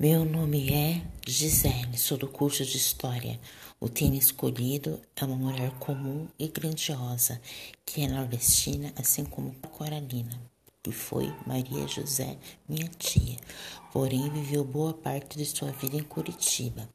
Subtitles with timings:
[0.00, 3.40] Meu nome é Gisele, sou do curso de História.
[3.80, 7.42] O tema escolhido é uma mulher comum e grandiosa,
[7.84, 10.40] que é nordestina, assim como Coralina,
[10.84, 12.38] que foi Maria José,
[12.68, 13.38] minha tia,
[13.92, 16.88] porém viveu boa parte de sua vida em Curitiba.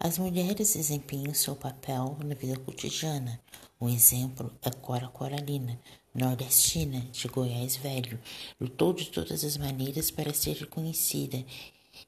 [0.00, 3.38] As mulheres desempenham seu papel na vida cotidiana.
[3.78, 5.78] Um exemplo é Cora Coralina,
[6.14, 8.18] nordestina de Goiás Velho,
[8.58, 11.44] lutou de todas as maneiras para ser reconhecida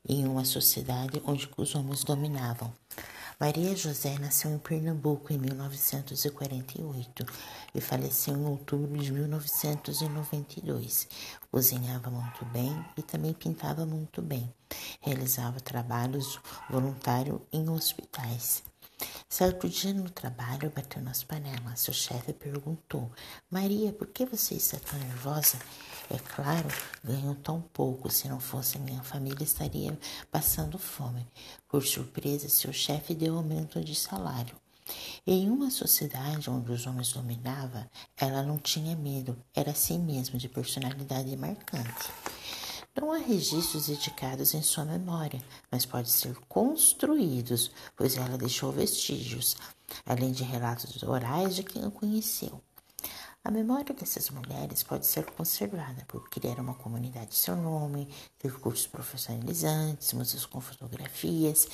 [0.08, 2.72] em uma sociedade onde os homens dominavam.
[3.38, 7.26] Maria José nasceu em Pernambuco em 1948
[7.74, 11.08] e faleceu em outubro de 1992.
[11.50, 14.48] Cozinhava muito bem e também pintava muito bem.
[15.00, 16.38] Realizava trabalhos
[16.70, 18.62] voluntários em hospitais.
[19.28, 21.80] Certo dia no trabalho, bateu nas panelas.
[21.80, 23.10] Seu chefe perguntou:
[23.50, 25.58] Maria, por que você está tão nervosa?
[26.10, 26.68] É claro,
[27.02, 28.10] ganho tão pouco.
[28.10, 29.98] Se não fosse minha família, estaria
[30.30, 31.26] passando fome.
[31.68, 34.56] Por surpresa, seu chefe deu aumento de salário.
[35.26, 40.48] Em uma sociedade onde os homens dominavam, ela não tinha medo, era assim mesmo, de
[40.48, 42.10] personalidade marcante.
[42.94, 49.56] Não há registros dedicados em sua memória, mas podem ser construídos, pois ela deixou vestígios,
[50.04, 52.60] além de relatos orais de quem a conheceu.
[53.46, 58.50] A memória dessas mulheres pode ser conservada por criar uma comunidade de seu nome, ter
[58.58, 61.68] cursos profissionalizantes, museus com fotografias,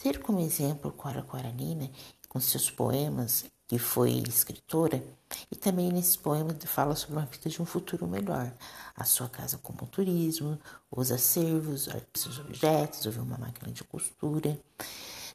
[0.00, 1.90] ter como exemplo Cora Coralina
[2.28, 5.02] com seus poemas que foi escritora,
[5.50, 8.52] e também nesse poema fala sobre uma vida de um futuro melhor.
[8.94, 10.56] A sua casa como turismo,
[10.88, 14.56] os acervos, os objetos, ouvir uma máquina de costura.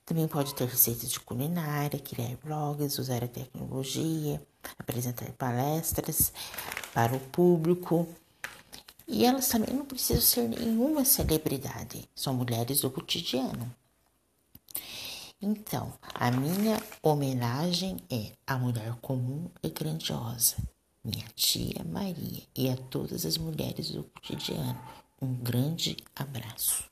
[0.06, 4.42] Também pode ter receitas de culinária, criar blogs, usar a tecnologia,
[4.78, 6.34] apresentar palestras
[6.94, 8.08] para o público.
[9.08, 13.74] E elas também não precisam ser nenhuma celebridade, são mulheres do cotidiano.
[15.42, 20.56] Então, a minha homenagem é à mulher comum e grandiosa,
[21.04, 24.80] minha tia Maria, e a todas as mulheres do cotidiano.
[25.20, 26.91] Um grande abraço.